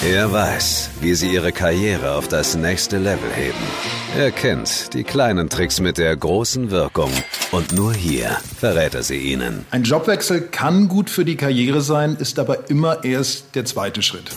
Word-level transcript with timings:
Er 0.00 0.32
weiß, 0.32 0.90
wie 1.00 1.14
sie 1.14 1.32
ihre 1.32 1.50
Karriere 1.50 2.12
auf 2.12 2.28
das 2.28 2.54
nächste 2.54 2.98
Level 2.98 3.32
heben. 3.34 3.58
Er 4.16 4.30
kennt 4.30 4.94
die 4.94 5.02
kleinen 5.02 5.48
Tricks 5.48 5.80
mit 5.80 5.98
der 5.98 6.16
großen 6.16 6.70
Wirkung. 6.70 7.10
Und 7.50 7.72
nur 7.72 7.92
hier 7.94 8.38
verrät 8.60 8.94
er 8.94 9.02
sie 9.02 9.18
ihnen. 9.18 9.66
Ein 9.72 9.82
Jobwechsel 9.82 10.42
kann 10.42 10.86
gut 10.86 11.10
für 11.10 11.24
die 11.24 11.36
Karriere 11.36 11.80
sein, 11.80 12.16
ist 12.20 12.38
aber 12.38 12.70
immer 12.70 13.02
erst 13.02 13.56
der 13.56 13.64
zweite 13.64 14.02
Schritt. 14.02 14.30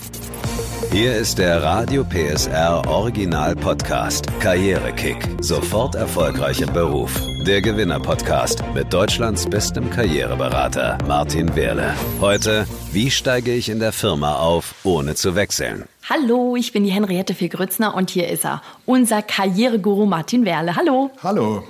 Hier 0.91 1.15
ist 1.15 1.37
der 1.37 1.63
Radio 1.63 2.03
PSR 2.03 2.85
Original 2.85 3.55
Podcast 3.55 4.27
Karrierekick. 4.41 5.25
Sofort 5.39 5.95
erfolgreich 5.95 6.59
im 6.59 6.73
Beruf. 6.73 7.17
Der 7.47 7.61
Gewinner 7.61 8.01
Podcast 8.01 8.61
mit 8.73 8.91
Deutschlands 8.91 9.49
bestem 9.49 9.89
Karriereberater 9.89 10.97
Martin 11.07 11.55
Wehrle. 11.55 11.93
Heute, 12.19 12.65
wie 12.91 13.09
steige 13.09 13.53
ich 13.53 13.69
in 13.69 13.79
der 13.79 13.93
Firma 13.93 14.35
auf, 14.35 14.75
ohne 14.83 15.15
zu 15.15 15.33
wechseln? 15.33 15.85
Hallo, 16.09 16.57
ich 16.57 16.73
bin 16.73 16.83
die 16.83 16.91
Henriette 16.91 17.35
Grützner 17.35 17.95
und 17.95 18.09
hier 18.09 18.27
ist 18.27 18.43
er, 18.43 18.61
unser 18.85 19.21
Karriereguru 19.21 20.05
Martin 20.05 20.43
Wehrle. 20.43 20.75
Hallo. 20.75 21.09
Hallo. 21.23 21.63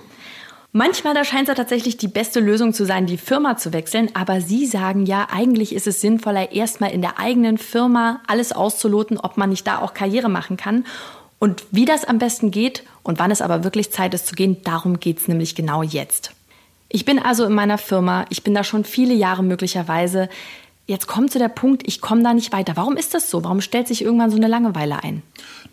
Manchmal 0.73 1.13
scheint 1.25 1.43
es 1.43 1.47
ja 1.49 1.55
tatsächlich 1.55 1.97
die 1.97 2.07
beste 2.07 2.39
Lösung 2.39 2.73
zu 2.73 2.85
sein, 2.85 3.05
die 3.05 3.17
Firma 3.17 3.57
zu 3.57 3.73
wechseln. 3.73 4.09
Aber 4.13 4.39
Sie 4.39 4.65
sagen 4.65 5.05
ja, 5.05 5.27
eigentlich 5.29 5.75
ist 5.75 5.85
es 5.85 5.99
sinnvoller, 5.99 6.53
erstmal 6.53 6.91
in 6.91 7.01
der 7.01 7.19
eigenen 7.19 7.57
Firma 7.57 8.21
alles 8.27 8.53
auszuloten, 8.53 9.17
ob 9.17 9.35
man 9.35 9.49
nicht 9.49 9.67
da 9.67 9.79
auch 9.79 9.93
Karriere 9.93 10.29
machen 10.29 10.55
kann. 10.55 10.85
Und 11.39 11.65
wie 11.71 11.85
das 11.85 12.05
am 12.05 12.19
besten 12.19 12.51
geht 12.51 12.83
und 13.03 13.19
wann 13.19 13.31
es 13.31 13.41
aber 13.41 13.65
wirklich 13.65 13.91
Zeit 13.91 14.13
ist 14.13 14.27
zu 14.27 14.35
gehen, 14.35 14.57
darum 14.63 14.99
geht 14.99 15.19
es 15.19 15.27
nämlich 15.27 15.55
genau 15.55 15.83
jetzt. 15.83 16.31
Ich 16.87 17.03
bin 17.03 17.19
also 17.19 17.45
in 17.45 17.53
meiner 17.53 17.77
Firma, 17.77 18.25
ich 18.29 18.43
bin 18.43 18.53
da 18.53 18.63
schon 18.63 18.85
viele 18.85 19.13
Jahre 19.13 19.43
möglicherweise. 19.43 20.29
Jetzt 20.87 21.07
kommt 21.07 21.31
zu 21.31 21.39
der 21.39 21.49
Punkt, 21.49 21.85
ich 21.85 21.99
komme 21.99 22.23
da 22.23 22.33
nicht 22.33 22.53
weiter. 22.53 22.73
Warum 22.75 22.95
ist 22.95 23.13
das 23.13 23.29
so? 23.29 23.43
Warum 23.43 23.59
stellt 23.59 23.87
sich 23.87 24.03
irgendwann 24.03 24.29
so 24.29 24.37
eine 24.37 24.47
Langeweile 24.47 25.03
ein? 25.03 25.21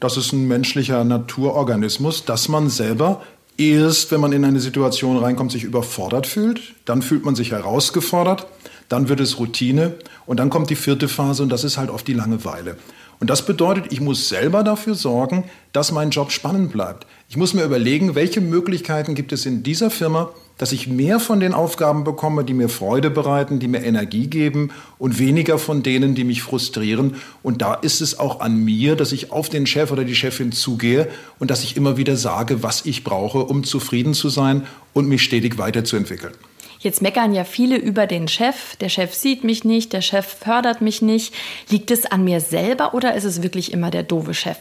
Das 0.00 0.16
ist 0.16 0.32
ein 0.32 0.48
menschlicher 0.48 1.04
Naturorganismus, 1.04 2.24
dass 2.24 2.48
man 2.48 2.68
selber 2.68 3.22
erst, 3.58 4.10
wenn 4.10 4.20
man 4.20 4.32
in 4.32 4.44
eine 4.44 4.60
Situation 4.60 5.18
reinkommt, 5.18 5.52
sich 5.52 5.64
überfordert 5.64 6.26
fühlt, 6.26 6.74
dann 6.84 7.02
fühlt 7.02 7.24
man 7.24 7.34
sich 7.34 7.50
herausgefordert, 7.50 8.46
dann 8.88 9.08
wird 9.08 9.20
es 9.20 9.38
Routine 9.38 9.94
und 10.24 10.38
dann 10.38 10.48
kommt 10.48 10.70
die 10.70 10.76
vierte 10.76 11.08
Phase 11.08 11.42
und 11.42 11.50
das 11.50 11.64
ist 11.64 11.76
halt 11.76 11.90
oft 11.90 12.08
die 12.08 12.14
Langeweile. 12.14 12.76
Und 13.20 13.30
das 13.30 13.44
bedeutet, 13.44 13.92
ich 13.92 14.00
muss 14.00 14.28
selber 14.28 14.62
dafür 14.62 14.94
sorgen, 14.94 15.44
dass 15.72 15.92
mein 15.92 16.10
Job 16.10 16.30
spannend 16.30 16.72
bleibt. 16.72 17.06
Ich 17.28 17.36
muss 17.36 17.52
mir 17.52 17.64
überlegen, 17.64 18.14
welche 18.14 18.40
Möglichkeiten 18.40 19.14
gibt 19.14 19.32
es 19.32 19.44
in 19.44 19.62
dieser 19.62 19.90
Firma, 19.90 20.30
dass 20.56 20.72
ich 20.72 20.88
mehr 20.88 21.20
von 21.20 21.40
den 21.40 21.54
Aufgaben 21.54 22.04
bekomme, 22.04 22.44
die 22.44 22.54
mir 22.54 22.68
Freude 22.68 23.10
bereiten, 23.10 23.60
die 23.60 23.68
mir 23.68 23.82
Energie 23.82 24.26
geben 24.26 24.70
und 24.98 25.18
weniger 25.18 25.58
von 25.58 25.82
denen, 25.82 26.14
die 26.14 26.24
mich 26.24 26.42
frustrieren. 26.42 27.16
Und 27.42 27.62
da 27.62 27.74
ist 27.74 28.00
es 28.00 28.18
auch 28.18 28.40
an 28.40 28.64
mir, 28.64 28.96
dass 28.96 29.12
ich 29.12 29.30
auf 29.30 29.48
den 29.48 29.66
Chef 29.66 29.92
oder 29.92 30.04
die 30.04 30.16
Chefin 30.16 30.52
zugehe 30.52 31.08
und 31.38 31.50
dass 31.50 31.62
ich 31.62 31.76
immer 31.76 31.96
wieder 31.96 32.16
sage, 32.16 32.62
was 32.62 32.86
ich 32.86 33.04
brauche, 33.04 33.38
um 33.38 33.62
zufrieden 33.62 34.14
zu 34.14 34.28
sein 34.28 34.66
und 34.92 35.08
mich 35.08 35.22
stetig 35.22 35.58
weiterzuentwickeln. 35.58 36.34
Jetzt 36.80 37.02
meckern 37.02 37.34
ja 37.34 37.44
viele 37.44 37.76
über 37.76 38.06
den 38.06 38.28
Chef. 38.28 38.76
Der 38.76 38.88
Chef 38.88 39.14
sieht 39.14 39.44
mich 39.44 39.64
nicht, 39.64 39.92
der 39.92 40.00
Chef 40.00 40.26
fördert 40.26 40.80
mich 40.80 41.02
nicht. 41.02 41.34
Liegt 41.70 41.90
es 41.90 42.06
an 42.06 42.24
mir 42.24 42.40
selber 42.40 42.94
oder 42.94 43.14
ist 43.14 43.24
es 43.24 43.42
wirklich 43.42 43.72
immer 43.72 43.90
der 43.90 44.04
doofe 44.04 44.34
Chef? 44.34 44.58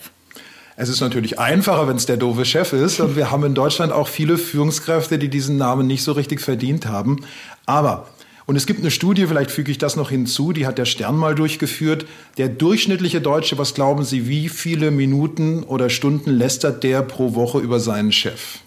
Es 0.76 0.90
ist 0.90 1.02
natürlich 1.02 1.40
einfacher, 1.40 1.88
wenn 1.88 1.98
es 1.98 2.06
der 2.06 2.18
doofe 2.18 2.46
Chef 2.46 2.74
ist. 2.74 3.00
Und 3.00 3.16
wir 3.16 3.32
haben 3.32 3.44
in 3.44 3.56
Deutschland 3.56 3.92
auch 3.92 4.08
viele 4.08 4.38
Führungskräfte, 4.38 5.18
die 5.18 5.30
diesen 5.30 5.58
Namen 5.58 5.88
nicht 5.88 6.04
so 6.04 6.12
richtig 6.12 6.42
verdient 6.42 6.86
haben. 6.86 7.26
Aber 7.66 8.08
und 8.48 8.56
es 8.56 8.66
gibt 8.66 8.80
eine 8.80 8.92
Studie, 8.92 9.28
vielleicht 9.28 9.52
füge 9.52 9.72
ich 9.72 9.78
das 9.78 9.98
noch 9.98 10.10
hinzu, 10.10 10.54
die 10.54 10.66
hat 10.66 10.78
der 10.78 10.86
Stern 10.86 11.18
mal 11.18 11.36
durchgeführt. 11.36 12.06
Der 12.38 12.48
durchschnittliche 12.48 13.20
Deutsche, 13.20 13.58
was 13.58 13.74
glauben 13.74 14.06
Sie, 14.06 14.30
wie 14.30 14.48
viele 14.48 14.90
Minuten 14.90 15.64
oder 15.64 15.90
Stunden 15.90 16.32
lästert 16.32 16.82
der 16.84 17.02
pro 17.02 17.36
Woche 17.36 17.60
über 17.60 17.82
seinen 17.82 18.14
Chef? 18.14 18.60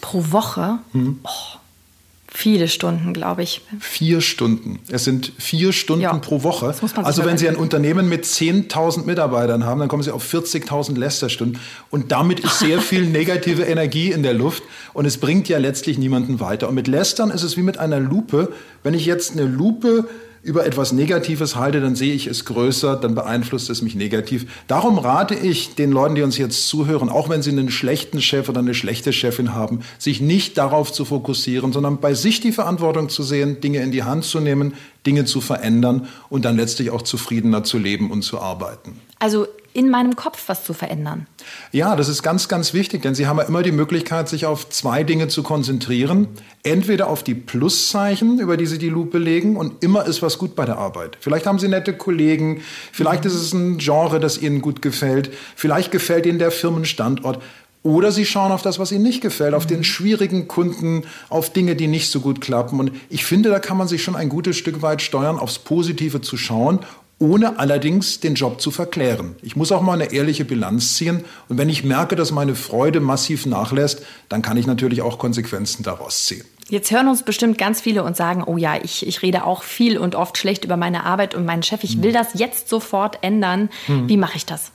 Pro 0.00 0.30
Woche? 0.30 0.78
Hm. 0.92 1.18
Oh. 1.24 1.58
Viele 2.36 2.66
Stunden, 2.66 3.12
glaube 3.12 3.44
ich. 3.44 3.60
Vier 3.78 4.20
Stunden. 4.20 4.80
Es 4.90 5.04
sind 5.04 5.30
vier 5.38 5.72
Stunden 5.72 6.02
ja, 6.02 6.12
pro 6.14 6.42
Woche. 6.42 6.74
also 6.96 7.24
wenn 7.24 7.38
Sie 7.38 7.48
ein 7.48 7.54
Unternehmen 7.54 8.08
mit 8.08 8.24
10.000 8.24 9.04
Mitarbeitern 9.04 9.64
haben, 9.64 9.78
dann 9.78 9.88
kommen 9.88 10.02
Sie 10.02 10.10
auf 10.10 10.34
40.000 10.34 10.98
Lästerstunden. 10.98 11.60
Und 11.90 12.10
damit 12.10 12.40
ist 12.40 12.58
sehr 12.58 12.80
viel 12.82 13.06
negative 13.06 13.62
Energie 13.62 14.10
in 14.10 14.24
der 14.24 14.34
Luft. 14.34 14.64
Und 14.94 15.06
es 15.06 15.18
bringt 15.18 15.48
ja 15.48 15.58
letztlich 15.58 15.96
niemanden 15.96 16.40
weiter. 16.40 16.68
Und 16.68 16.74
mit 16.74 16.88
Lästern 16.88 17.30
ist 17.30 17.44
es 17.44 17.56
wie 17.56 17.62
mit 17.62 17.78
einer 17.78 18.00
Lupe. 18.00 18.52
Wenn 18.82 18.94
ich 18.94 19.06
jetzt 19.06 19.32
eine 19.32 19.44
Lupe 19.44 20.08
über 20.44 20.66
etwas 20.66 20.92
Negatives 20.92 21.56
halte, 21.56 21.80
dann 21.80 21.96
sehe 21.96 22.12
ich 22.12 22.26
es 22.26 22.44
größer, 22.44 22.96
dann 22.96 23.14
beeinflusst 23.14 23.70
es 23.70 23.80
mich 23.80 23.94
negativ. 23.94 24.46
Darum 24.68 24.98
rate 24.98 25.34
ich 25.34 25.74
den 25.74 25.90
Leuten, 25.90 26.14
die 26.14 26.22
uns 26.22 26.36
jetzt 26.36 26.68
zuhören, 26.68 27.08
auch 27.08 27.30
wenn 27.30 27.42
sie 27.42 27.50
einen 27.50 27.70
schlechten 27.70 28.20
Chef 28.20 28.48
oder 28.50 28.60
eine 28.60 28.74
schlechte 28.74 29.12
Chefin 29.14 29.54
haben, 29.54 29.80
sich 29.98 30.20
nicht 30.20 30.58
darauf 30.58 30.92
zu 30.92 31.06
fokussieren, 31.06 31.72
sondern 31.72 31.98
bei 31.98 32.12
sich 32.12 32.40
die 32.40 32.52
Verantwortung 32.52 33.08
zu 33.08 33.22
sehen, 33.22 33.62
Dinge 33.62 33.80
in 33.80 33.90
die 33.90 34.02
Hand 34.02 34.24
zu 34.24 34.38
nehmen, 34.38 34.74
Dinge 35.06 35.24
zu 35.24 35.40
verändern 35.40 36.08
und 36.28 36.44
dann 36.44 36.56
letztlich 36.56 36.90
auch 36.90 37.02
zufriedener 37.02 37.64
zu 37.64 37.78
leben 37.78 38.10
und 38.10 38.22
zu 38.22 38.38
arbeiten. 38.38 39.00
Also 39.18 39.46
in 39.74 39.90
meinem 39.90 40.14
Kopf 40.16 40.44
was 40.46 40.64
zu 40.64 40.72
verändern. 40.72 41.26
Ja, 41.72 41.96
das 41.96 42.08
ist 42.08 42.22
ganz, 42.22 42.48
ganz 42.48 42.72
wichtig, 42.72 43.02
denn 43.02 43.14
Sie 43.14 43.26
haben 43.26 43.38
ja 43.38 43.44
immer 43.44 43.62
die 43.62 43.72
Möglichkeit, 43.72 44.28
sich 44.28 44.46
auf 44.46 44.70
zwei 44.70 45.02
Dinge 45.02 45.26
zu 45.28 45.42
konzentrieren. 45.42 46.28
Entweder 46.62 47.08
auf 47.08 47.24
die 47.24 47.34
Pluszeichen, 47.34 48.38
über 48.38 48.56
die 48.56 48.66
Sie 48.66 48.78
die 48.78 48.88
Lupe 48.88 49.18
legen, 49.18 49.56
und 49.56 49.82
immer 49.82 50.06
ist 50.06 50.22
was 50.22 50.38
gut 50.38 50.54
bei 50.54 50.64
der 50.64 50.78
Arbeit. 50.78 51.18
Vielleicht 51.20 51.46
haben 51.46 51.58
Sie 51.58 51.68
nette 51.68 51.92
Kollegen, 51.92 52.62
vielleicht 52.92 53.24
ist 53.24 53.34
es 53.34 53.52
ein 53.52 53.78
Genre, 53.78 54.20
das 54.20 54.38
Ihnen 54.38 54.62
gut 54.62 54.80
gefällt, 54.80 55.32
vielleicht 55.56 55.90
gefällt 55.90 56.24
Ihnen 56.24 56.38
der 56.38 56.52
Firmenstandort. 56.52 57.42
Oder 57.82 58.12
Sie 58.12 58.24
schauen 58.24 58.52
auf 58.52 58.62
das, 58.62 58.78
was 58.78 58.92
Ihnen 58.92 59.02
nicht 59.02 59.20
gefällt, 59.20 59.52
auf 59.52 59.66
den 59.66 59.84
schwierigen 59.84 60.48
Kunden, 60.48 61.02
auf 61.28 61.52
Dinge, 61.52 61.76
die 61.76 61.88
nicht 61.88 62.10
so 62.10 62.20
gut 62.20 62.40
klappen. 62.40 62.80
Und 62.80 62.92
ich 63.10 63.26
finde, 63.26 63.50
da 63.50 63.58
kann 63.58 63.76
man 63.76 63.88
sich 63.88 64.02
schon 64.02 64.16
ein 64.16 64.30
gutes 64.30 64.56
Stück 64.56 64.80
weit 64.80 65.02
steuern, 65.02 65.38
aufs 65.38 65.58
Positive 65.58 66.22
zu 66.22 66.38
schauen 66.38 66.78
ohne 67.18 67.58
allerdings 67.58 68.20
den 68.20 68.34
Job 68.34 68.60
zu 68.60 68.70
verklären. 68.70 69.36
Ich 69.42 69.56
muss 69.56 69.72
auch 69.72 69.82
mal 69.82 69.94
eine 69.94 70.12
ehrliche 70.12 70.44
Bilanz 70.44 70.94
ziehen 70.96 71.24
und 71.48 71.58
wenn 71.58 71.68
ich 71.68 71.84
merke, 71.84 72.16
dass 72.16 72.32
meine 72.32 72.54
Freude 72.54 73.00
massiv 73.00 73.46
nachlässt, 73.46 74.02
dann 74.28 74.42
kann 74.42 74.56
ich 74.56 74.66
natürlich 74.66 75.02
auch 75.02 75.18
Konsequenzen 75.18 75.82
daraus 75.82 76.26
ziehen. 76.26 76.44
Jetzt 76.68 76.90
hören 76.90 77.08
uns 77.08 77.22
bestimmt 77.22 77.58
ganz 77.58 77.80
viele 77.80 78.02
und 78.04 78.16
sagen, 78.16 78.42
oh 78.44 78.56
ja, 78.56 78.76
ich, 78.82 79.06
ich 79.06 79.22
rede 79.22 79.44
auch 79.44 79.62
viel 79.62 79.98
und 79.98 80.14
oft 80.14 80.38
schlecht 80.38 80.64
über 80.64 80.76
meine 80.76 81.04
Arbeit 81.04 81.34
und 81.34 81.44
meinen 81.44 81.62
Chef. 81.62 81.84
Ich 81.84 82.02
will 82.02 82.12
das 82.12 82.28
jetzt 82.34 82.68
sofort 82.68 83.18
ändern. 83.22 83.68
Hm. 83.86 84.08
Wie 84.08 84.16
mache 84.16 84.36
ich 84.36 84.46
das? 84.46 84.72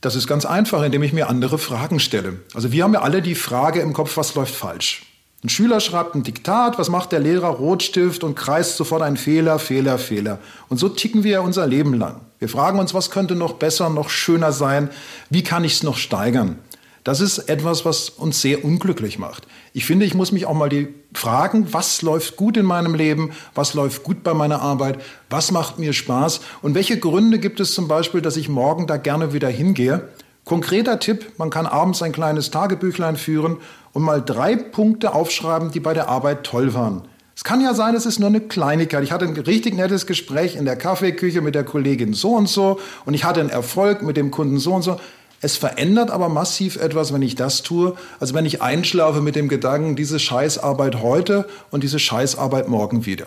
Das 0.00 0.14
ist 0.14 0.28
ganz 0.28 0.44
einfach, 0.44 0.82
indem 0.84 1.02
ich 1.02 1.12
mir 1.12 1.28
andere 1.28 1.58
Fragen 1.58 1.98
stelle. 1.98 2.40
Also 2.54 2.70
wir 2.70 2.84
haben 2.84 2.94
ja 2.94 3.00
alle 3.00 3.22
die 3.22 3.34
Frage 3.34 3.80
im 3.80 3.92
Kopf, 3.92 4.16
was 4.16 4.34
läuft 4.36 4.54
falsch? 4.54 5.02
Ein 5.44 5.48
Schüler 5.50 5.80
schreibt 5.80 6.14
ein 6.14 6.22
Diktat, 6.22 6.78
was 6.78 6.88
macht 6.88 7.12
der 7.12 7.20
Lehrer? 7.20 7.48
Rotstift 7.48 8.24
und 8.24 8.34
kreist 8.34 8.76
sofort 8.76 9.02
einen 9.02 9.18
Fehler, 9.18 9.58
Fehler, 9.58 9.98
Fehler. 9.98 10.38
Und 10.68 10.78
so 10.78 10.88
ticken 10.88 11.24
wir 11.24 11.42
unser 11.42 11.66
Leben 11.66 11.94
lang. 11.94 12.22
Wir 12.38 12.48
fragen 12.48 12.78
uns, 12.78 12.94
was 12.94 13.10
könnte 13.10 13.34
noch 13.34 13.54
besser, 13.54 13.90
noch 13.90 14.08
schöner 14.08 14.52
sein? 14.52 14.90
Wie 15.30 15.42
kann 15.42 15.64
ich 15.64 15.74
es 15.74 15.82
noch 15.82 15.98
steigern? 15.98 16.58
Das 17.04 17.20
ist 17.20 17.38
etwas, 17.38 17.84
was 17.84 18.08
uns 18.08 18.40
sehr 18.42 18.64
unglücklich 18.64 19.18
macht. 19.18 19.46
Ich 19.72 19.86
finde, 19.86 20.06
ich 20.06 20.14
muss 20.14 20.32
mich 20.32 20.46
auch 20.46 20.54
mal 20.54 20.68
die 20.68 20.88
fragen, 21.14 21.72
was 21.72 22.02
läuft 22.02 22.34
gut 22.34 22.56
in 22.56 22.66
meinem 22.66 22.96
Leben, 22.96 23.30
was 23.54 23.74
läuft 23.74 24.02
gut 24.02 24.24
bei 24.24 24.34
meiner 24.34 24.60
Arbeit, 24.60 25.00
was 25.30 25.52
macht 25.52 25.78
mir 25.78 25.92
Spaß 25.92 26.40
und 26.62 26.74
welche 26.74 26.98
Gründe 26.98 27.38
gibt 27.38 27.60
es 27.60 27.74
zum 27.74 27.86
Beispiel, 27.86 28.22
dass 28.22 28.36
ich 28.36 28.48
morgen 28.48 28.88
da 28.88 28.96
gerne 28.96 29.32
wieder 29.32 29.48
hingehe. 29.48 30.08
Konkreter 30.46 31.00
Tipp, 31.00 31.32
man 31.38 31.50
kann 31.50 31.66
abends 31.66 32.02
ein 32.02 32.12
kleines 32.12 32.52
Tagebüchlein 32.52 33.16
führen 33.16 33.56
und 33.92 34.04
mal 34.04 34.22
drei 34.22 34.54
Punkte 34.54 35.12
aufschreiben, 35.12 35.72
die 35.72 35.80
bei 35.80 35.92
der 35.92 36.08
Arbeit 36.08 36.44
toll 36.44 36.72
waren. 36.72 37.02
Es 37.34 37.42
kann 37.42 37.60
ja 37.60 37.74
sein, 37.74 37.96
es 37.96 38.06
ist 38.06 38.20
nur 38.20 38.28
eine 38.28 38.40
Kleinigkeit. 38.40 39.02
Ich 39.02 39.10
hatte 39.10 39.24
ein 39.24 39.36
richtig 39.36 39.74
nettes 39.74 40.06
Gespräch 40.06 40.54
in 40.54 40.64
der 40.64 40.76
Kaffeeküche 40.76 41.40
mit 41.40 41.56
der 41.56 41.64
Kollegin 41.64 42.14
so 42.14 42.36
und 42.36 42.48
so 42.48 42.78
und 43.04 43.14
ich 43.14 43.24
hatte 43.24 43.40
einen 43.40 43.50
Erfolg 43.50 44.02
mit 44.02 44.16
dem 44.16 44.30
Kunden 44.30 44.60
so 44.60 44.72
und 44.72 44.82
so. 44.82 45.00
Es 45.40 45.56
verändert 45.56 46.12
aber 46.12 46.28
massiv 46.28 46.76
etwas, 46.76 47.12
wenn 47.12 47.22
ich 47.22 47.34
das 47.34 47.62
tue, 47.62 47.96
als 48.20 48.32
wenn 48.32 48.46
ich 48.46 48.62
einschlafe 48.62 49.22
mit 49.22 49.34
dem 49.34 49.48
Gedanken, 49.48 49.96
diese 49.96 50.20
Scheißarbeit 50.20 51.02
heute 51.02 51.48
und 51.72 51.82
diese 51.82 51.98
Scheißarbeit 51.98 52.68
morgen 52.68 53.04
wieder. 53.04 53.26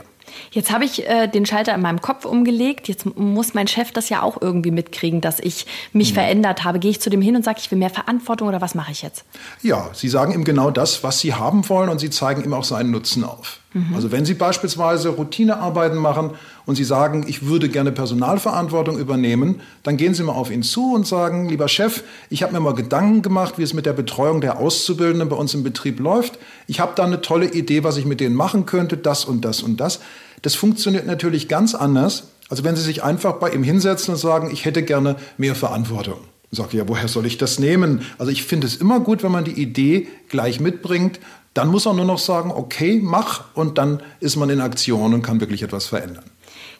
Jetzt 0.51 0.71
habe 0.71 0.85
ich 0.85 1.07
äh, 1.07 1.27
den 1.27 1.45
Schalter 1.45 1.73
in 1.73 1.81
meinem 1.81 2.01
Kopf 2.01 2.25
umgelegt. 2.25 2.87
Jetzt 2.87 3.17
muss 3.17 3.53
mein 3.53 3.67
Chef 3.67 3.91
das 3.91 4.09
ja 4.09 4.21
auch 4.21 4.41
irgendwie 4.41 4.71
mitkriegen, 4.71 5.21
dass 5.21 5.39
ich 5.39 5.65
mich 5.93 6.11
mhm. 6.11 6.15
verändert 6.15 6.63
habe. 6.63 6.79
Gehe 6.79 6.91
ich 6.91 7.01
zu 7.01 7.09
dem 7.09 7.21
hin 7.21 7.35
und 7.35 7.43
sage, 7.43 7.59
ich 7.61 7.69
will 7.71 7.77
mehr 7.77 7.89
Verantwortung 7.89 8.47
oder 8.47 8.61
was 8.61 8.75
mache 8.75 8.91
ich 8.91 9.01
jetzt? 9.01 9.25
Ja, 9.61 9.89
Sie 9.93 10.09
sagen 10.09 10.33
ihm 10.33 10.43
genau 10.43 10.71
das, 10.71 11.03
was 11.03 11.19
Sie 11.19 11.33
haben 11.33 11.67
wollen 11.69 11.89
und 11.89 11.99
Sie 11.99 12.09
zeigen 12.09 12.43
ihm 12.43 12.53
auch 12.53 12.63
seinen 12.63 12.91
Nutzen 12.91 13.23
auf. 13.23 13.59
Mhm. 13.73 13.93
Also 13.93 14.11
wenn 14.11 14.25
Sie 14.25 14.33
beispielsweise 14.33 15.09
Routinearbeiten 15.09 15.97
machen 15.97 16.31
und 16.65 16.75
Sie 16.75 16.83
sagen, 16.83 17.25
ich 17.27 17.45
würde 17.45 17.69
gerne 17.69 17.91
Personalverantwortung 17.91 18.97
übernehmen, 18.97 19.61
dann 19.83 19.97
gehen 19.97 20.15
Sie 20.15 20.23
mal 20.23 20.33
auf 20.33 20.49
ihn 20.49 20.63
zu 20.63 20.93
und 20.93 21.05
sagen, 21.05 21.47
lieber 21.49 21.67
Chef, 21.67 22.03
ich 22.29 22.41
habe 22.41 22.53
mir 22.53 22.59
mal 22.59 22.73
Gedanken 22.73 23.21
gemacht, 23.21 23.55
wie 23.57 23.63
es 23.63 23.73
mit 23.73 23.85
der 23.85 23.93
Betreuung 23.93 24.41
der 24.41 24.57
Auszubildenden 24.57 25.29
bei 25.29 25.35
uns 25.35 25.53
im 25.53 25.63
Betrieb 25.63 25.99
läuft. 25.99 26.39
Ich 26.67 26.79
habe 26.79 26.93
da 26.95 27.03
eine 27.03 27.21
tolle 27.21 27.51
Idee, 27.51 27.83
was 27.83 27.97
ich 27.97 28.05
mit 28.05 28.19
denen 28.19 28.35
machen 28.35 28.65
könnte, 28.65 28.97
das 28.97 29.25
und 29.25 29.45
das 29.45 29.61
und 29.61 29.77
das. 29.77 29.99
Das 30.41 30.55
funktioniert 30.55 31.05
natürlich 31.05 31.47
ganz 31.47 31.75
anders, 31.75 32.29
Also 32.49 32.63
wenn 32.63 32.75
Sie 32.75 32.81
sich 32.81 33.03
einfach 33.03 33.33
bei 33.33 33.51
ihm 33.51 33.61
hinsetzen 33.61 34.15
und 34.15 34.19
sagen, 34.19 34.49
ich 34.51 34.65
hätte 34.65 34.81
gerne 34.81 35.17
mehr 35.37 35.53
Verantwortung. 35.53 36.17
Sagt 36.51 36.73
ja, 36.73 36.87
woher 36.87 37.07
soll 37.07 37.27
ich 37.27 37.37
das 37.37 37.59
nehmen? 37.59 38.01
Also 38.17 38.31
ich 38.31 38.43
finde 38.43 38.65
es 38.65 38.75
immer 38.75 38.99
gut, 38.99 39.21
wenn 39.21 39.31
man 39.31 39.43
die 39.43 39.61
Idee 39.61 40.07
gleich 40.29 40.59
mitbringt. 40.59 41.19
Dann 41.53 41.67
muss 41.67 41.85
er 41.85 41.93
nur 41.93 42.05
noch 42.05 42.17
sagen, 42.17 42.51
okay, 42.51 42.99
mach 43.03 43.43
und 43.53 43.77
dann 43.77 44.01
ist 44.19 44.35
man 44.35 44.49
in 44.49 44.61
Aktion 44.61 45.13
und 45.13 45.21
kann 45.21 45.39
wirklich 45.39 45.61
etwas 45.61 45.85
verändern. 45.85 46.23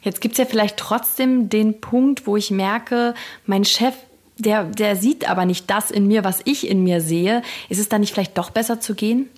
Jetzt 0.02 0.20
gibt 0.20 0.32
es 0.32 0.38
ja 0.38 0.44
vielleicht 0.44 0.76
trotzdem 0.76 1.48
den 1.48 1.80
Punkt, 1.80 2.26
wo 2.26 2.36
ich 2.36 2.50
merke, 2.50 3.14
mein 3.46 3.64
Chef, 3.64 3.94
der, 4.38 4.64
der 4.64 4.96
sieht 4.96 5.28
aber 5.28 5.44
nicht 5.44 5.70
das 5.70 5.90
in 5.90 6.08
mir, 6.08 6.24
was 6.24 6.40
ich 6.44 6.66
in 6.66 6.82
mir 6.82 7.00
sehe. 7.00 7.42
Ist 7.68 7.78
es 7.78 7.88
dann 7.88 8.00
nicht 8.00 8.12
vielleicht 8.12 8.38
doch 8.38 8.50
besser 8.50 8.80
zu 8.80 8.94
gehen? 8.94 9.28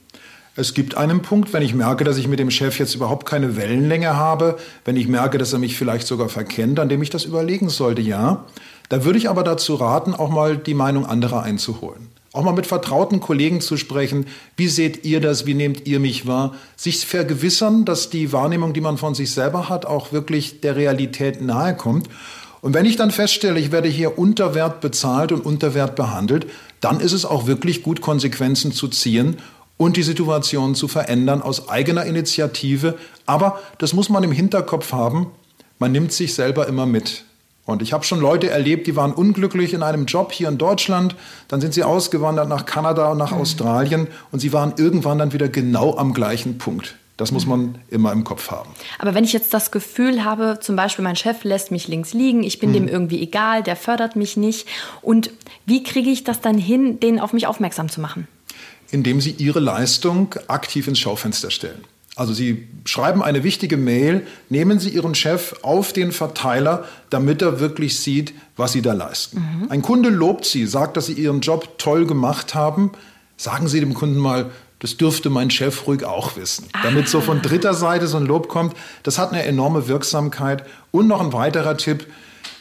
Es 0.55 0.75
gibt 0.75 0.99
einen 0.99 1.23
Punkt, 1.23 1.55
wenn 1.55 1.63
ich 1.63 1.73
merke, 1.73 2.05
dass 2.05 2.19
ich 2.19 2.29
mit 2.29 2.39
dem 2.39 2.51
Chef 2.51 2.79
jetzt 2.79 2.95
überhaupt 2.95 3.25
keine 3.25 3.57
Wellenlänge 3.57 4.15
habe, 4.17 4.59
wenn 4.85 4.97
ich 4.97 5.09
merke, 5.09 5.39
dass 5.39 5.55
er 5.55 5.59
mich 5.59 5.79
vielleicht 5.79 6.07
sogar 6.07 6.29
verkennt, 6.29 6.79
an 6.79 6.91
dem 6.91 7.01
ich 7.01 7.09
das 7.09 7.25
überlegen 7.25 7.71
sollte, 7.71 8.03
ja. 8.03 8.45
Da 8.91 9.03
würde 9.03 9.19
ich 9.19 9.31
aber 9.31 9.45
dazu 9.45 9.77
raten, 9.77 10.13
auch 10.13 10.29
mal 10.29 10.59
die 10.59 10.75
Meinung 10.75 11.07
anderer 11.07 11.43
einzuholen. 11.43 12.09
Auch 12.35 12.43
mal 12.43 12.53
mit 12.53 12.67
vertrauten 12.67 13.21
Kollegen 13.21 13.63
zu 13.63 13.79
sprechen. 13.79 14.27
Wie 14.55 14.69
seht 14.69 15.07
ihr 15.07 15.23
das? 15.23 15.47
Wie 15.47 15.55
nehmt 15.55 15.87
ihr 15.87 16.01
mich 16.01 16.27
wahr? 16.27 16.55
Sich 16.77 17.07
vergewissern, 17.07 17.87
dass 17.87 18.11
die 18.11 18.33
Wahrnehmung, 18.33 18.75
die 18.75 18.83
man 18.83 18.99
von 18.99 19.15
sich 19.15 19.33
selber 19.33 19.71
hat, 19.71 19.87
auch 19.87 20.13
wirklich 20.13 20.61
der 20.61 20.77
Realität 20.77 21.41
nahe 21.41 21.75
kommt. 21.75 22.11
Und 22.61 22.75
wenn 22.75 22.85
ich 22.85 22.97
dann 22.97 23.11
feststelle, 23.11 23.59
ich 23.59 23.73
werde 23.73 23.89
hier 23.89 24.19
unter 24.19 24.55
Wert 24.55 24.83
bezahlt 24.83 25.33
und 25.33 25.47
unter 25.47 25.73
Wert 25.73 25.97
behandelt, 25.97 26.47
dann 26.81 27.01
ist 27.01 27.13
es 27.13 27.25
auch 27.25 27.47
wirklich 27.47 27.83
gut, 27.83 28.03
Konsequenzen 28.03 28.73
zu 28.73 28.89
ziehen 28.89 29.39
und 29.83 29.97
die 29.97 30.03
Situation 30.05 30.75
zu 30.75 30.87
verändern 30.87 31.43
aus 31.43 31.69
eigener 31.69 32.05
Initiative. 32.05 32.95
Aber 33.27 33.59
das 33.79 33.93
muss 33.93 34.09
man 34.09 34.23
im 34.23 34.33
Hinterkopf 34.33 34.93
haben. 34.93 35.27
Man 35.79 35.91
nimmt 35.91 36.13
sich 36.13 36.35
selber 36.35 36.69
immer 36.69 36.87
mit. 36.87 37.25
Und 37.65 37.83
ich 37.83 37.93
habe 37.93 38.05
schon 38.05 38.21
Leute 38.21 38.49
erlebt, 38.49 38.87
die 38.87 38.97
waren 38.97 39.13
unglücklich 39.13 39.75
in 39.75 39.83
einem 39.83 40.07
Job 40.07 40.33
hier 40.33 40.49
in 40.49 40.59
Deutschland, 40.59 41.15
dann 41.49 41.61
sind 41.61 41.75
sie 41.75 41.85
ausgewandert 41.85 42.49
nach 42.49 42.67
Kanada 42.67 43.11
und 43.13 43.19
nach 43.19 43.33
mhm. 43.33 43.39
Australien 43.39 44.09
und 44.33 44.41
sie 44.41 44.53
waren 44.53 44.75
irgendwann 44.77 45.19
dann 45.19 45.33
wieder 45.33 45.49
genau 45.49 45.97
am 45.97 46.13
gleichen 46.13 46.59
Punkt. 46.59 46.97
Das 47.17 47.31
muss 47.31 47.47
man 47.47 47.79
immer 47.89 48.11
im 48.11 48.25
Kopf 48.25 48.51
haben. 48.51 48.71
Aber 48.99 49.15
wenn 49.15 49.23
ich 49.23 49.33
jetzt 49.33 49.55
das 49.55 49.71
Gefühl 49.71 50.25
habe, 50.25 50.59
zum 50.61 50.75
Beispiel 50.75 51.05
mein 51.05 51.15
Chef 51.15 51.45
lässt 51.45 51.71
mich 51.71 51.87
links 51.87 52.15
liegen, 52.15 52.43
ich 52.43 52.59
bin 52.59 52.71
mhm. 52.71 52.75
dem 52.75 52.89
irgendwie 52.89 53.23
egal, 53.23 53.63
der 53.63 53.77
fördert 53.77 54.17
mich 54.17 54.37
nicht. 54.37 54.67
Und 55.03 55.31
wie 55.65 55.85
kriege 55.85 56.11
ich 56.11 56.25
das 56.25 56.41
dann 56.41 56.59
hin, 56.59 56.99
den 56.99 57.21
auf 57.21 57.33
mich 57.33 57.47
aufmerksam 57.47 57.89
zu 57.89 58.01
machen? 58.01 58.27
Indem 58.93 59.21
sie 59.21 59.33
ihre 59.33 59.59
Leistung 59.59 60.35
aktiv 60.47 60.87
ins 60.87 61.01
Schaufenster 61.01 61.51
stellen. 61.51 61.83
Also 62.15 62.35
Sie 62.35 62.69
schreiben 62.85 63.23
eine 63.23 63.43
wichtige 63.43 63.79
Mail, 63.79 64.27
nehmen 64.51 64.79
Sie 64.79 64.91
Ihren 64.91 65.15
Chef 65.15 65.55
auf 65.63 65.95
den 65.95 66.13
Verteiler, 66.13 66.85
damit 67.09 67.41
er 67.41 67.59
wirklich 67.59 68.01
sieht, 68.01 68.35
was 68.55 68.73
Sie 68.73 68.83
da 68.83 68.93
leisten. 68.93 69.39
Mhm. 69.39 69.71
Ein 69.71 69.81
Kunde 69.81 70.11
lobt 70.11 70.45
Sie, 70.45 70.67
sagt, 70.67 70.99
dass 70.99 71.07
Sie 71.07 71.15
Ihren 71.15 71.41
Job 71.41 71.79
toll 71.79 72.07
gemacht 72.07 72.55
haben. 72.55 72.93
Sagen 73.39 73.67
Sie 73.67 73.81
dem 73.81 73.95
Kunden 73.95 74.19
mal, 74.19 74.51
das 74.81 74.99
dürfte 74.99 75.31
mein 75.31 75.51
Chef 75.51 75.87
ruhig 75.87 76.05
auch 76.05 76.37
wissen. 76.37 76.67
Ah. 76.75 76.81
Damit 76.83 77.09
so 77.09 77.23
von 77.23 77.41
dritter 77.41 77.73
Seite 77.73 78.07
so 78.07 78.19
ein 78.19 78.27
Lob 78.27 78.49
kommt, 78.49 78.77
das 79.05 79.19
hat 79.19 79.33
eine 79.33 79.45
enorme 79.45 79.89
Wirksamkeit. 79.89 80.67
Und 80.91 81.07
noch 81.07 81.23
ein 81.23 81.33
weiterer 81.33 81.79
Tipp, 81.79 82.07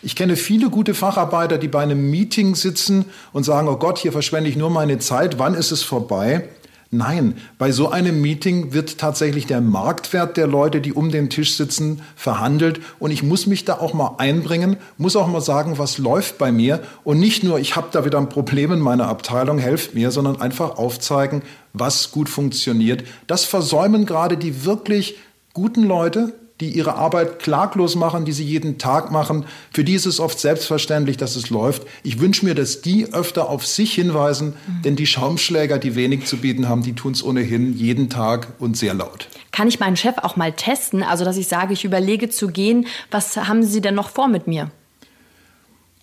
ich 0.04 0.16
kenne 0.16 0.36
viele 0.36 0.70
gute 0.70 0.94
Facharbeiter, 0.94 1.58
die 1.58 1.68
bei 1.68 1.82
einem 1.82 2.10
Meeting 2.10 2.56
sitzen 2.56 3.06
und 3.34 3.44
sagen, 3.44 3.68
oh 3.68 3.78
Gott, 3.78 4.00
hier 4.00 4.12
verschwende 4.12 4.50
ich 4.50 4.56
nur 4.56 4.70
meine 4.70 5.00
Zeit, 5.00 5.38
wann 5.38 5.54
ist 5.54 5.72
es 5.72 5.84
vorbei? 5.84 6.50
Nein, 6.94 7.38
bei 7.58 7.72
so 7.72 7.90
einem 7.90 8.20
Meeting 8.22 8.74
wird 8.74 8.98
tatsächlich 8.98 9.46
der 9.46 9.62
Marktwert 9.62 10.36
der 10.36 10.46
Leute, 10.48 10.82
die 10.82 10.92
um 10.92 11.10
den 11.10 11.30
Tisch 11.30 11.56
sitzen, 11.56 12.02
verhandelt. 12.18 12.82
Und 13.00 13.12
ich 13.12 13.24
muss 13.24 13.48
mich 13.48 13.64
da 13.64 13.76
auch 13.76 13.94
mal 13.94 14.16
einbringen, 14.18 14.76
muss 14.98 15.16
auch 15.16 15.28
mal 15.28 15.40
sagen, 15.40 15.78
was 15.78 16.00
läuft 16.00 16.38
bei 16.38 16.52
mir. 16.52 16.82
Und 17.06 17.22
nicht 17.22 17.46
nur, 17.46 17.60
ich 17.60 17.78
habe 17.78 17.88
da 17.94 18.04
wieder 18.04 18.18
ein 18.18 18.28
Problem 18.28 18.74
in 18.74 18.82
meiner 18.82 19.08
Abteilung, 19.08 19.58
helft 19.58 19.96
mir, 19.96 20.12
sondern 20.12 20.42
einfach 20.42 20.78
aufzeigen, 20.78 21.44
was 21.72 22.12
gut 22.12 22.28
funktioniert. 22.28 23.06
Das 23.26 23.46
versäumen 23.46 24.06
gerade 24.06 24.36
die 24.36 24.66
wirklich 24.66 25.16
guten 25.54 25.84
Leute, 25.84 26.34
die 26.62 26.70
ihre 26.70 26.94
Arbeit 26.96 27.40
klaglos 27.40 27.96
machen, 27.96 28.24
die 28.24 28.32
sie 28.32 28.46
jeden 28.46 28.78
Tag 28.78 29.12
machen. 29.12 29.46
Für 29.74 29.84
die 29.84 29.96
ist 29.96 30.06
es 30.06 30.20
oft 30.20 30.40
selbstverständlich, 30.40 31.18
dass 31.18 31.36
es 31.36 31.50
läuft. 31.50 31.86
Ich 32.04 32.20
wünsche 32.20 32.46
mir, 32.46 32.56
dass 32.56 32.82
die 32.82 33.12
öfter 33.14 33.50
auf 33.50 33.66
sich 33.66 33.94
hinweisen, 33.94 34.54
mhm. 34.68 34.82
denn 34.84 34.96
die 34.96 35.08
Schaumschläger, 35.08 35.80
die 35.80 35.96
wenig 35.96 36.26
zu 36.26 36.38
bieten 36.38 36.70
haben, 36.70 36.84
die 36.84 36.94
tun 36.94 37.14
es 37.14 37.24
ohnehin 37.24 37.76
jeden 37.76 38.10
Tag 38.10 38.54
und 38.60 38.78
sehr 38.78 38.94
laut. 38.94 39.28
Kann 39.52 39.68
ich 39.68 39.80
meinen 39.80 39.98
Chef 39.98 40.18
auch 40.20 40.38
mal 40.38 40.54
testen? 40.54 41.04
Also, 41.04 41.26
dass 41.26 41.36
ich 41.36 41.48
sage, 41.48 41.74
ich 41.74 41.84
überlege 41.84 42.30
zu 42.30 42.48
gehen. 42.48 42.88
Was 43.10 43.36
haben 43.36 43.64
Sie 43.64 43.82
denn 43.82 43.96
noch 43.96 44.10
vor 44.10 44.28
mit 44.28 44.48
mir? 44.48 44.72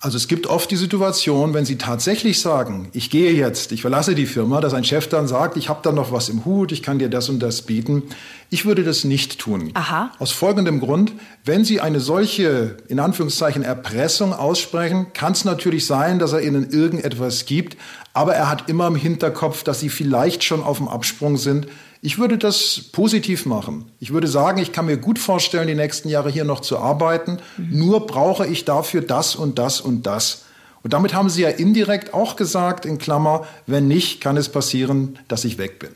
Also 0.00 0.16
es 0.16 0.28
gibt 0.28 0.46
oft 0.46 0.70
die 0.70 0.76
Situation, 0.76 1.54
wenn 1.54 1.64
Sie 1.64 1.76
tatsächlich 1.76 2.40
sagen, 2.40 2.88
ich 2.92 3.10
gehe 3.10 3.32
jetzt, 3.32 3.72
ich 3.72 3.80
verlasse 3.80 4.14
die 4.14 4.26
Firma, 4.26 4.60
dass 4.60 4.72
ein 4.72 4.84
Chef 4.84 5.08
dann 5.08 5.26
sagt, 5.26 5.56
ich 5.56 5.68
habe 5.68 5.80
da 5.82 5.90
noch 5.90 6.12
was 6.12 6.28
im 6.28 6.44
Hut, 6.44 6.70
ich 6.70 6.84
kann 6.84 7.00
dir 7.00 7.08
das 7.08 7.28
und 7.28 7.40
das 7.40 7.62
bieten. 7.62 8.04
Ich 8.48 8.64
würde 8.64 8.84
das 8.84 9.02
nicht 9.02 9.40
tun. 9.40 9.72
Aha. 9.74 10.12
Aus 10.20 10.30
folgendem 10.30 10.78
Grund, 10.78 11.12
wenn 11.44 11.64
Sie 11.64 11.80
eine 11.80 11.98
solche, 11.98 12.76
in 12.86 13.00
Anführungszeichen, 13.00 13.64
Erpressung 13.64 14.32
aussprechen, 14.32 15.08
kann 15.14 15.32
es 15.32 15.44
natürlich 15.44 15.84
sein, 15.84 16.20
dass 16.20 16.32
er 16.32 16.42
Ihnen 16.42 16.70
irgendetwas 16.70 17.44
gibt, 17.44 17.76
aber 18.18 18.34
er 18.34 18.50
hat 18.50 18.68
immer 18.68 18.88
im 18.88 18.96
Hinterkopf, 18.96 19.62
dass 19.62 19.78
Sie 19.78 19.88
vielleicht 19.88 20.42
schon 20.42 20.60
auf 20.60 20.78
dem 20.78 20.88
Absprung 20.88 21.36
sind, 21.36 21.68
ich 22.02 22.18
würde 22.18 22.36
das 22.36 22.80
positiv 22.90 23.46
machen. 23.46 23.92
Ich 24.00 24.12
würde 24.12 24.26
sagen, 24.26 24.58
ich 24.58 24.72
kann 24.72 24.86
mir 24.86 24.96
gut 24.96 25.20
vorstellen, 25.20 25.68
die 25.68 25.76
nächsten 25.76 26.08
Jahre 26.08 26.28
hier 26.28 26.44
noch 26.44 26.58
zu 26.58 26.78
arbeiten. 26.78 27.38
Mhm. 27.56 27.78
Nur 27.78 28.06
brauche 28.08 28.44
ich 28.44 28.64
dafür 28.64 29.02
das 29.02 29.36
und 29.36 29.60
das 29.60 29.80
und 29.80 30.04
das. 30.08 30.46
Und 30.82 30.94
damit 30.94 31.14
haben 31.14 31.30
Sie 31.30 31.42
ja 31.42 31.48
indirekt 31.48 32.12
auch 32.12 32.34
gesagt, 32.34 32.86
in 32.86 32.98
Klammer, 32.98 33.46
wenn 33.68 33.86
nicht, 33.86 34.20
kann 34.20 34.36
es 34.36 34.48
passieren, 34.48 35.20
dass 35.28 35.44
ich 35.44 35.56
weg 35.56 35.78
bin. 35.78 35.90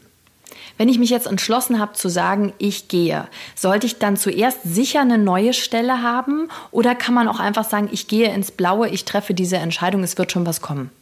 Wenn 0.79 0.89
ich 0.89 1.01
mich 1.01 1.11
jetzt 1.11 1.27
entschlossen 1.27 1.81
habe 1.81 1.95
zu 1.95 2.09
sagen, 2.09 2.53
ich 2.59 2.87
gehe, 2.87 3.27
sollte 3.57 3.89
ich 3.89 3.99
dann 3.99 4.17
zuerst 4.17 4.59
sicher 4.63 5.01
eine 5.01 5.19
neue 5.19 5.55
Stelle 5.55 6.03
haben 6.03 6.47
oder 6.71 6.95
kann 6.95 7.15
man 7.15 7.27
auch 7.27 7.41
einfach 7.41 7.69
sagen, 7.69 7.89
ich 7.91 8.07
gehe 8.07 8.33
ins 8.33 8.53
Blaue, 8.53 8.89
ich 8.89 9.05
treffe 9.05 9.35
diese 9.35 9.57
Entscheidung, 9.57 10.05
es 10.05 10.17
wird 10.17 10.31
schon 10.31 10.47
was 10.47 10.61
kommen? 10.61 10.93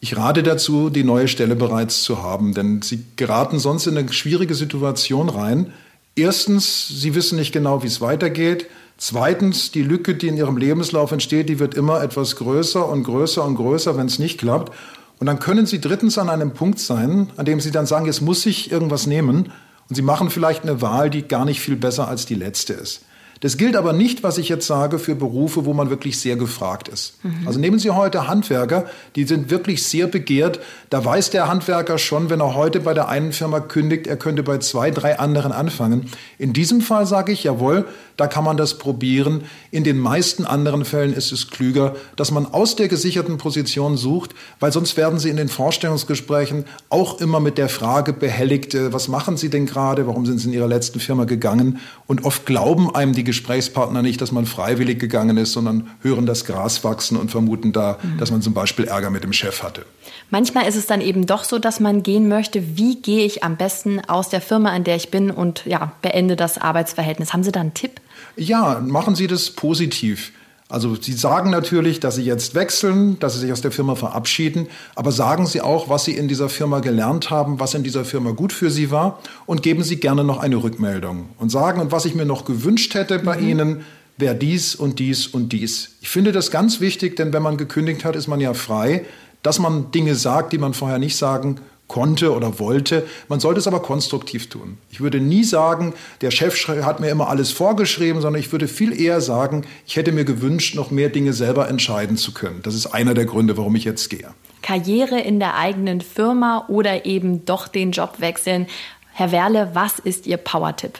Ich 0.00 0.16
rate 0.16 0.42
dazu, 0.42 0.90
die 0.90 1.04
neue 1.04 1.28
Stelle 1.28 1.56
bereits 1.56 2.02
zu 2.02 2.22
haben, 2.22 2.54
denn 2.54 2.82
Sie 2.82 3.04
geraten 3.16 3.58
sonst 3.58 3.86
in 3.86 3.96
eine 3.96 4.12
schwierige 4.12 4.54
Situation 4.54 5.28
rein. 5.28 5.72
Erstens, 6.14 6.88
Sie 6.88 7.14
wissen 7.14 7.38
nicht 7.38 7.52
genau, 7.52 7.82
wie 7.82 7.88
es 7.88 8.00
weitergeht. 8.00 8.66
Zweitens, 8.98 9.72
die 9.72 9.82
Lücke, 9.82 10.14
die 10.14 10.28
in 10.28 10.36
Ihrem 10.36 10.56
Lebenslauf 10.56 11.12
entsteht, 11.12 11.48
die 11.48 11.58
wird 11.58 11.74
immer 11.74 12.02
etwas 12.02 12.36
größer 12.36 12.88
und 12.88 13.04
größer 13.04 13.44
und 13.44 13.56
größer, 13.56 13.96
wenn 13.96 14.06
es 14.06 14.18
nicht 14.18 14.38
klappt. 14.38 14.72
Und 15.18 15.26
dann 15.26 15.38
können 15.38 15.66
Sie 15.66 15.80
drittens 15.80 16.18
an 16.18 16.28
einem 16.28 16.52
Punkt 16.52 16.78
sein, 16.78 17.30
an 17.36 17.46
dem 17.46 17.60
Sie 17.60 17.70
dann 17.70 17.86
sagen, 17.86 18.06
jetzt 18.06 18.20
muss 18.20 18.44
ich 18.46 18.70
irgendwas 18.70 19.06
nehmen. 19.06 19.52
Und 19.88 19.96
Sie 19.96 20.02
machen 20.02 20.30
vielleicht 20.30 20.62
eine 20.62 20.82
Wahl, 20.82 21.10
die 21.10 21.22
gar 21.22 21.44
nicht 21.44 21.60
viel 21.60 21.76
besser 21.76 22.08
als 22.08 22.26
die 22.26 22.34
letzte 22.34 22.74
ist. 22.74 23.02
Das 23.46 23.56
gilt 23.56 23.76
aber 23.76 23.92
nicht, 23.92 24.24
was 24.24 24.38
ich 24.38 24.48
jetzt 24.48 24.66
sage, 24.66 24.98
für 24.98 25.14
Berufe, 25.14 25.66
wo 25.66 25.72
man 25.72 25.88
wirklich 25.88 26.18
sehr 26.18 26.34
gefragt 26.34 26.88
ist. 26.88 27.22
Mhm. 27.22 27.46
Also 27.46 27.60
nehmen 27.60 27.78
Sie 27.78 27.92
heute 27.92 28.26
Handwerker, 28.26 28.86
die 29.14 29.22
sind 29.22 29.52
wirklich 29.52 29.86
sehr 29.86 30.08
begehrt. 30.08 30.58
Da 30.90 31.04
weiß 31.04 31.30
der 31.30 31.46
Handwerker 31.46 31.96
schon, 31.96 32.28
wenn 32.28 32.40
er 32.40 32.56
heute 32.56 32.80
bei 32.80 32.92
der 32.92 33.08
einen 33.08 33.32
Firma 33.32 33.60
kündigt, 33.60 34.08
er 34.08 34.16
könnte 34.16 34.42
bei 34.42 34.58
zwei, 34.58 34.90
drei 34.90 35.20
anderen 35.20 35.52
anfangen. 35.52 36.10
In 36.38 36.54
diesem 36.54 36.80
Fall 36.80 37.06
sage 37.06 37.30
ich, 37.30 37.44
jawohl, 37.44 37.84
da 38.16 38.26
kann 38.26 38.42
man 38.44 38.56
das 38.56 38.78
probieren. 38.78 39.42
In 39.70 39.84
den 39.84 39.98
meisten 39.98 40.44
anderen 40.44 40.84
Fällen 40.84 41.12
ist 41.12 41.32
es 41.32 41.48
klüger, 41.48 41.94
dass 42.16 42.30
man 42.30 42.46
aus 42.46 42.74
der 42.74 42.88
gesicherten 42.88 43.36
Position 43.36 43.96
sucht, 43.96 44.34
weil 44.58 44.72
sonst 44.72 44.96
werden 44.96 45.18
Sie 45.18 45.28
in 45.28 45.36
den 45.36 45.48
Vorstellungsgesprächen 45.48 46.64
auch 46.88 47.20
immer 47.20 47.40
mit 47.40 47.58
der 47.58 47.68
Frage 47.68 48.12
behelligt, 48.12 48.74
äh, 48.74 48.92
was 48.92 49.06
machen 49.08 49.36
Sie 49.36 49.50
denn 49.50 49.66
gerade, 49.66 50.06
warum 50.06 50.26
sind 50.26 50.38
Sie 50.38 50.48
in 50.48 50.54
Ihrer 50.54 50.66
letzten 50.66 50.98
Firma 50.98 51.24
gegangen? 51.24 51.78
Und 52.06 52.24
oft 52.24 52.46
glauben 52.46 52.94
einem 52.94 53.12
die 53.12 53.24
Gesprächspartner 53.36 54.02
nicht, 54.02 54.20
dass 54.20 54.32
man 54.32 54.46
freiwillig 54.46 54.98
gegangen 54.98 55.36
ist, 55.36 55.52
sondern 55.52 55.90
hören 56.00 56.24
das 56.24 56.46
Gras 56.46 56.84
wachsen 56.84 57.16
und 57.16 57.30
vermuten 57.30 57.72
da, 57.72 57.98
mhm. 58.02 58.18
dass 58.18 58.30
man 58.30 58.40
zum 58.40 58.54
Beispiel 58.54 58.86
Ärger 58.86 59.10
mit 59.10 59.24
dem 59.24 59.32
Chef 59.32 59.62
hatte. 59.62 59.84
Manchmal 60.30 60.66
ist 60.66 60.76
es 60.76 60.86
dann 60.86 61.00
eben 61.00 61.26
doch 61.26 61.44
so, 61.44 61.58
dass 61.58 61.78
man 61.78 62.02
gehen 62.02 62.28
möchte, 62.28 62.76
wie 62.76 62.96
gehe 62.96 63.26
ich 63.26 63.44
am 63.44 63.56
besten 63.56 64.00
aus 64.00 64.30
der 64.30 64.40
Firma, 64.40 64.70
an 64.70 64.84
der 64.84 64.96
ich 64.96 65.10
bin 65.10 65.30
und 65.30 65.66
ja, 65.66 65.92
beende 66.02 66.34
das 66.34 66.58
Arbeitsverhältnis. 66.58 67.32
Haben 67.32 67.44
Sie 67.44 67.52
da 67.52 67.60
einen 67.60 67.74
Tipp? 67.74 68.00
Ja, 68.36 68.80
machen 68.80 69.14
Sie 69.14 69.26
das 69.26 69.50
positiv. 69.50 70.32
Also 70.68 70.96
Sie 71.00 71.12
sagen 71.12 71.50
natürlich, 71.50 72.00
dass 72.00 72.16
Sie 72.16 72.24
jetzt 72.24 72.56
wechseln, 72.56 73.18
dass 73.20 73.34
Sie 73.34 73.40
sich 73.40 73.52
aus 73.52 73.60
der 73.60 73.70
Firma 73.70 73.94
verabschieden, 73.94 74.66
aber 74.96 75.12
sagen 75.12 75.46
Sie 75.46 75.60
auch, 75.60 75.88
was 75.88 76.04
Sie 76.04 76.16
in 76.16 76.26
dieser 76.26 76.48
Firma 76.48 76.80
gelernt 76.80 77.30
haben, 77.30 77.60
was 77.60 77.74
in 77.74 77.84
dieser 77.84 78.04
Firma 78.04 78.32
gut 78.32 78.52
für 78.52 78.70
Sie 78.70 78.90
war 78.90 79.20
und 79.46 79.62
geben 79.62 79.84
Sie 79.84 79.96
gerne 79.96 80.24
noch 80.24 80.38
eine 80.40 80.56
Rückmeldung 80.56 81.28
und 81.38 81.50
sagen, 81.50 81.80
und 81.80 81.92
was 81.92 82.04
ich 82.04 82.16
mir 82.16 82.26
noch 82.26 82.44
gewünscht 82.44 82.94
hätte 82.94 83.20
bei 83.20 83.38
mhm. 83.38 83.48
Ihnen, 83.48 83.80
wäre 84.18 84.34
dies 84.34 84.74
und 84.74 84.98
dies 84.98 85.28
und 85.28 85.52
dies. 85.52 85.90
Ich 86.00 86.08
finde 86.08 86.32
das 86.32 86.50
ganz 86.50 86.80
wichtig, 86.80 87.14
denn 87.16 87.32
wenn 87.32 87.42
man 87.42 87.58
gekündigt 87.58 88.04
hat, 88.04 88.16
ist 88.16 88.26
man 88.26 88.40
ja 88.40 88.54
frei, 88.54 89.04
dass 89.42 89.60
man 89.60 89.92
Dinge 89.92 90.16
sagt, 90.16 90.52
die 90.52 90.58
man 90.58 90.74
vorher 90.74 90.98
nicht 90.98 91.16
sagen 91.16 91.60
konnte 91.88 92.34
oder 92.34 92.58
wollte. 92.58 93.06
Man 93.28 93.40
sollte 93.40 93.60
es 93.60 93.66
aber 93.66 93.80
konstruktiv 93.80 94.48
tun. 94.48 94.78
Ich 94.90 95.00
würde 95.00 95.20
nie 95.20 95.44
sagen, 95.44 95.94
der 96.20 96.30
Chef 96.30 96.56
hat 96.68 97.00
mir 97.00 97.08
immer 97.10 97.28
alles 97.28 97.52
vorgeschrieben, 97.52 98.20
sondern 98.20 98.40
ich 98.40 98.50
würde 98.52 98.68
viel 98.68 98.98
eher 98.98 99.20
sagen, 99.20 99.64
ich 99.86 99.96
hätte 99.96 100.12
mir 100.12 100.24
gewünscht, 100.24 100.74
noch 100.74 100.90
mehr 100.90 101.08
Dinge 101.08 101.32
selber 101.32 101.68
entscheiden 101.68 102.16
zu 102.16 102.32
können. 102.32 102.60
Das 102.62 102.74
ist 102.74 102.86
einer 102.86 103.14
der 103.14 103.24
Gründe, 103.24 103.56
warum 103.56 103.76
ich 103.76 103.84
jetzt 103.84 104.10
gehe. 104.10 104.28
Karriere 104.62 105.20
in 105.20 105.38
der 105.38 105.54
eigenen 105.56 106.00
Firma 106.00 106.64
oder 106.68 107.06
eben 107.06 107.44
doch 107.44 107.68
den 107.68 107.92
Job 107.92 108.16
wechseln. 108.18 108.66
Herr 109.12 109.30
Werle, 109.30 109.70
was 109.74 109.98
ist 109.98 110.26
Ihr 110.26 110.38
Power-Tipp? 110.38 110.98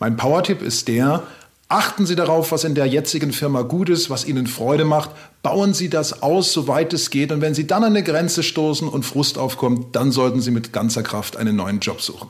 Mein 0.00 0.16
Power-Tipp 0.16 0.60
ist 0.60 0.88
der, 0.88 1.22
Achten 1.68 2.04
Sie 2.04 2.14
darauf, 2.14 2.52
was 2.52 2.64
in 2.64 2.74
der 2.74 2.86
jetzigen 2.86 3.32
Firma 3.32 3.62
gut 3.62 3.88
ist, 3.88 4.10
was 4.10 4.26
Ihnen 4.26 4.46
Freude 4.46 4.84
macht. 4.84 5.10
Bauen 5.42 5.72
Sie 5.72 5.88
das 5.88 6.22
aus, 6.22 6.52
soweit 6.52 6.92
es 6.92 7.08
geht. 7.08 7.32
Und 7.32 7.40
wenn 7.40 7.54
Sie 7.54 7.66
dann 7.66 7.84
an 7.84 7.92
eine 7.92 8.02
Grenze 8.02 8.42
stoßen 8.42 8.86
und 8.86 9.04
Frust 9.04 9.38
aufkommt, 9.38 9.96
dann 9.96 10.12
sollten 10.12 10.42
Sie 10.42 10.50
mit 10.50 10.74
ganzer 10.74 11.02
Kraft 11.02 11.38
einen 11.38 11.56
neuen 11.56 11.80
Job 11.80 12.02
suchen. 12.02 12.28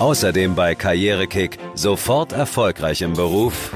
Außerdem 0.00 0.56
bei 0.56 0.74
Karrierekick 0.74 1.58
sofort 1.74 2.32
erfolgreich 2.32 3.02
im 3.02 3.12
Beruf. 3.12 3.70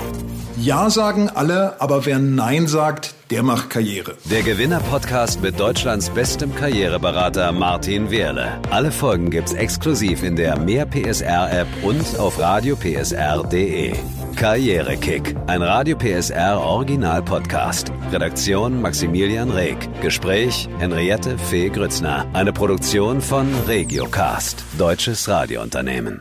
Ja 0.59 0.91
sagen 0.91 1.29
alle, 1.29 1.81
aber 1.81 2.05
wer 2.07 2.19
Nein 2.19 2.67
sagt, 2.67 3.15
der 3.31 3.43
macht 3.43 3.71
Karriere. 3.71 4.17
Der 4.25 4.43
Gewinner-Podcast 4.43 5.41
mit 5.41 5.61
Deutschlands 5.61 6.11
bestem 6.11 6.55
Karriereberater 6.55 7.53
Martin 7.53 8.11
Wehrle. 8.11 8.61
Alle 8.71 8.91
Folgen 8.91 9.31
gibt's 9.31 9.53
exklusiv 9.53 10.23
in 10.23 10.35
der 10.35 10.59
Mehr 10.59 10.87
PSR-App 10.87 11.69
und 11.83 12.19
auf 12.19 12.41
radiopsr.de. 12.41 13.95
Karrierekick, 14.37 15.35
ein 15.47 15.63
Radio 15.63 15.97
PSR 15.97 16.61
Original-Podcast. 16.61 17.91
Redaktion 18.13 18.83
Maximilian 18.83 19.51
Reg. 19.51 19.79
Gespräch 20.03 20.69
Henriette 20.79 21.39
Fee 21.39 21.71
Grützner. 21.71 22.27
Eine 22.35 22.53
Produktion 22.53 23.23
von 23.23 23.49
Regiocast, 23.67 24.63
deutsches 24.77 25.27
Radiounternehmen. 25.27 26.21